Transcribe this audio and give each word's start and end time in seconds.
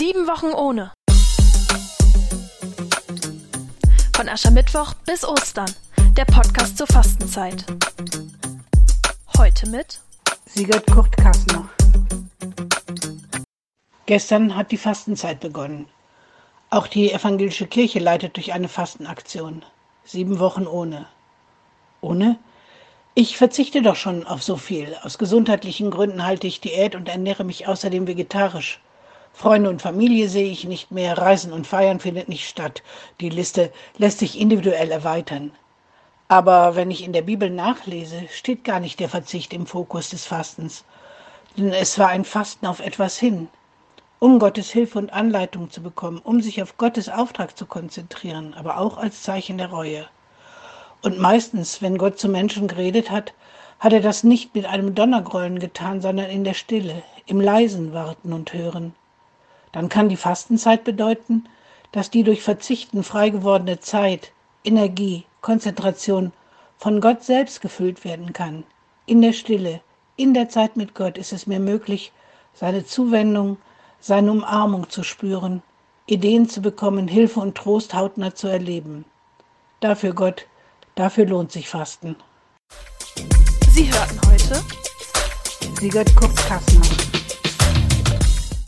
Sieben 0.00 0.26
Wochen 0.26 0.54
ohne. 0.54 0.92
Von 4.16 4.30
Aschermittwoch 4.30 4.94
bis 5.04 5.28
Ostern. 5.28 5.70
Der 6.16 6.24
Podcast 6.24 6.78
zur 6.78 6.86
Fastenzeit. 6.86 7.66
Heute 9.36 9.68
mit 9.68 10.00
Sigurd 10.46 10.86
Kurt 10.86 11.14
Kassner. 11.18 11.68
Gestern 14.06 14.56
hat 14.56 14.72
die 14.72 14.78
Fastenzeit 14.78 15.38
begonnen. 15.38 15.86
Auch 16.70 16.86
die 16.86 17.12
evangelische 17.12 17.66
Kirche 17.66 17.98
leitet 17.98 18.36
durch 18.36 18.54
eine 18.54 18.68
Fastenaktion. 18.68 19.66
Sieben 20.04 20.38
Wochen 20.38 20.66
ohne. 20.66 21.08
Ohne? 22.00 22.38
Ich 23.14 23.36
verzichte 23.36 23.82
doch 23.82 23.96
schon 23.96 24.26
auf 24.26 24.42
so 24.42 24.56
viel. 24.56 24.96
Aus 25.02 25.18
gesundheitlichen 25.18 25.90
Gründen 25.90 26.24
halte 26.24 26.46
ich 26.46 26.62
Diät 26.62 26.94
und 26.94 27.06
ernähre 27.06 27.44
mich 27.44 27.68
außerdem 27.68 28.06
vegetarisch. 28.06 28.80
Freunde 29.32 29.70
und 29.70 29.80
Familie 29.80 30.28
sehe 30.28 30.50
ich 30.50 30.64
nicht 30.64 30.90
mehr, 30.90 31.16
Reisen 31.16 31.52
und 31.52 31.66
Feiern 31.66 32.00
findet 32.00 32.28
nicht 32.28 32.48
statt. 32.48 32.82
Die 33.20 33.30
Liste 33.30 33.72
lässt 33.96 34.18
sich 34.18 34.38
individuell 34.38 34.90
erweitern. 34.90 35.52
Aber 36.28 36.76
wenn 36.76 36.90
ich 36.90 37.02
in 37.02 37.12
der 37.12 37.22
Bibel 37.22 37.50
nachlese, 37.50 38.28
steht 38.30 38.64
gar 38.64 38.78
nicht 38.78 39.00
der 39.00 39.08
Verzicht 39.08 39.52
im 39.52 39.66
Fokus 39.66 40.10
des 40.10 40.26
Fastens. 40.26 40.84
Denn 41.56 41.72
es 41.72 41.98
war 41.98 42.08
ein 42.08 42.24
Fasten 42.24 42.66
auf 42.66 42.80
etwas 42.80 43.18
hin, 43.18 43.48
um 44.20 44.38
Gottes 44.38 44.70
Hilfe 44.70 44.98
und 44.98 45.12
Anleitung 45.12 45.70
zu 45.70 45.82
bekommen, 45.82 46.20
um 46.22 46.40
sich 46.40 46.62
auf 46.62 46.76
Gottes 46.76 47.08
Auftrag 47.08 47.56
zu 47.56 47.66
konzentrieren, 47.66 48.54
aber 48.54 48.78
auch 48.78 48.98
als 48.98 49.22
Zeichen 49.22 49.58
der 49.58 49.70
Reue. 49.70 50.06
Und 51.02 51.18
meistens, 51.18 51.80
wenn 51.80 51.98
Gott 51.98 52.18
zu 52.18 52.28
Menschen 52.28 52.68
geredet 52.68 53.10
hat, 53.10 53.32
hat 53.78 53.94
er 53.94 54.00
das 54.00 54.22
nicht 54.22 54.54
mit 54.54 54.66
einem 54.66 54.94
Donnergrollen 54.94 55.58
getan, 55.58 56.02
sondern 56.02 56.28
in 56.28 56.44
der 56.44 56.54
Stille, 56.54 57.02
im 57.26 57.40
leisen 57.40 57.94
Warten 57.94 58.34
und 58.34 58.52
Hören. 58.52 58.94
Dann 59.72 59.88
kann 59.88 60.08
die 60.08 60.16
Fastenzeit 60.16 60.84
bedeuten, 60.84 61.44
dass 61.92 62.10
die 62.10 62.22
durch 62.22 62.42
Verzichten 62.42 63.02
frei 63.02 63.30
gewordene 63.30 63.80
Zeit, 63.80 64.32
Energie, 64.64 65.24
Konzentration 65.40 66.32
von 66.78 67.00
Gott 67.00 67.24
selbst 67.24 67.60
gefüllt 67.60 68.04
werden 68.04 68.32
kann. 68.32 68.64
In 69.06 69.22
der 69.22 69.32
Stille, 69.32 69.80
in 70.16 70.34
der 70.34 70.48
Zeit 70.48 70.76
mit 70.76 70.94
Gott 70.94 71.18
ist 71.18 71.32
es 71.32 71.46
mir 71.46 71.60
möglich, 71.60 72.12
seine 72.54 72.84
Zuwendung, 72.84 73.58
seine 74.00 74.32
Umarmung 74.32 74.88
zu 74.90 75.02
spüren, 75.02 75.62
Ideen 76.06 76.48
zu 76.48 76.60
bekommen, 76.60 77.06
Hilfe 77.08 77.40
und 77.40 77.56
Trost 77.56 77.94
hautnah 77.94 78.34
zu 78.34 78.48
erleben. 78.48 79.04
Dafür 79.80 80.12
Gott, 80.12 80.46
dafür 80.94 81.26
lohnt 81.26 81.52
sich 81.52 81.68
Fasten. 81.68 82.16
Sie 83.70 83.92
hörten 83.92 84.20
heute 84.26 84.62
Sigurd 85.80 86.14
Kurt 86.16 86.36
Kassner. 86.36 87.19